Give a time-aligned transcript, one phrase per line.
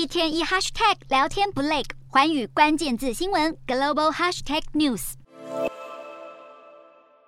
[0.00, 5.12] 一天一 hashtag 聊天不累，环宇关键字新闻 global hashtag news。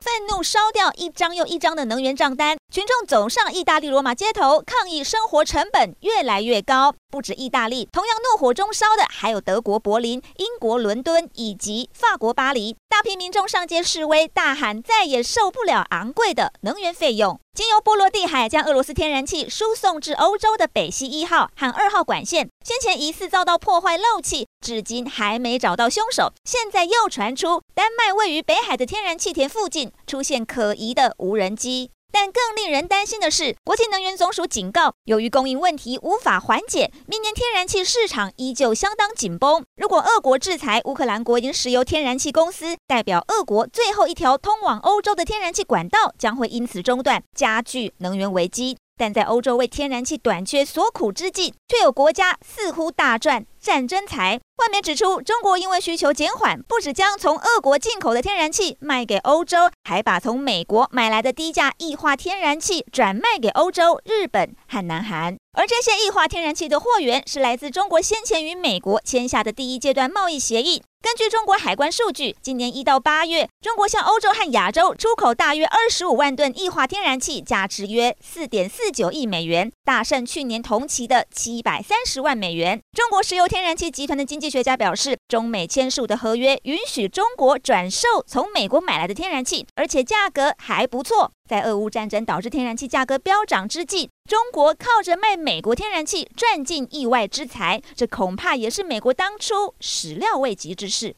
[0.01, 6.95] 愤怒烧掉一张又一张的能源账单，群众走上意大利罗马街头抗议，生活成本越来越高。
[7.11, 12.75] 不止意大利，同样怒火中烧的还有德国柏林、英国伦敦以及法国巴黎。
[12.89, 17.39] 大批民众上街示威，大喊再也受不了昂贵的能源费用。
[17.53, 26.33] 经由波罗的海将俄罗斯天然气输送至欧洲的北溪一号和二号管线，先前疑似遭到破坏漏气，至今还没找到凶手。
[26.47, 31.91] 现在又传出丹麦位于北海的天然气田附近出现可疑的无人机。
[32.13, 39.65] 但更令人担心的是，国际能源总署警告，由于供应问题无法缓解，明年天然气市场依旧相当紧绷。
[39.77, 48.77] 如果俄国制裁乌克兰国营石油天然气公司，代表俄国最后一条通往欧洲的天然气管道将会因此中断，加剧能源危机。
[49.03, 54.39] 但在欧洲为天然气短缺所苦之际，却有国家似乎大赚战争财。
[54.59, 65.37] 外媒指出，中国因为需求减缓，不只将从俄国进口的天然气卖给欧洲，还把从美国买来的低价液化天然气转卖给欧洲、日本和南韩。
[65.59, 70.81] 而这些液化天然气的货源是来自中国先前与美国签下的第一阶段贸易协议。
[71.03, 82.81] 根据中国海关数据，今年一到八月，中国向欧洲和亚洲出口大约二十五万吨液化天然气，价值约四点四九亿美元，大胜去年同期的七百三十万美元。
[82.93, 91.33] 中国石油天然气集团的经济学家表示，中美签署的合约允许中国转售从美国买来的天然气，而且价格还不错。
[91.49, 101.11] 在俄乌战争导致天然气价格飙涨之际，中国靠着卖美国天然气赚进意外之财，这恐怕也是美国当初始料未及之事。